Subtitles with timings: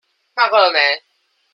[0.33, 0.79] 罵夠了沒？